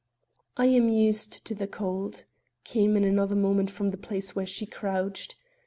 "I 0.57 0.65
am 0.65 0.89
used 0.89 1.45
to 1.45 1.53
the 1.53 1.67
cold," 1.67 2.25
came 2.63 2.97
in 2.97 3.03
another 3.03 3.35
moment 3.35 3.69
from 3.69 3.89
the 3.89 3.97
place 3.97 4.35
where 4.35 4.47
she 4.47 4.65
crouched. 4.65 5.35